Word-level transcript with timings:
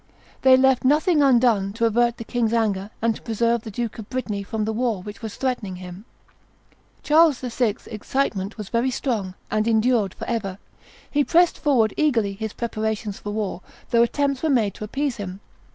They 0.41 0.57
left 0.57 0.83
nothing 0.83 1.21
undone 1.21 1.73
to 1.73 1.85
avert 1.85 2.17
the 2.17 2.23
king's 2.23 2.53
anger 2.53 2.89
and 3.03 3.15
to 3.15 3.21
preserve 3.21 3.61
the 3.61 3.69
Duke 3.69 3.99
of 3.99 4.09
Brittany 4.09 4.41
from 4.41 4.65
the 4.65 4.73
war 4.73 5.03
which 5.03 5.21
was 5.21 5.35
threatening 5.35 5.75
him. 5.75 6.05
Charles 7.03 7.37
VI.'s 7.41 7.85
excitement 7.85 8.57
was 8.57 8.69
very 8.69 8.89
strong, 8.89 9.35
and 9.51 9.67
endured 9.67 10.15
forever. 10.15 10.57
He 11.11 11.23
pressed 11.23 11.59
forward 11.59 11.93
eagerly 11.97 12.33
his 12.33 12.51
preparations 12.53 13.19
for 13.19 13.29
war, 13.29 13.61
though 13.91 14.01
attempts 14.01 14.41
were 14.41 14.49
made 14.49 14.73
to 14.73 14.83
appease 14.83 15.17
him. 15.17 15.39